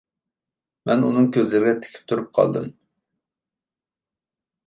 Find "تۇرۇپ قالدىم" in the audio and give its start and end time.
2.11-2.73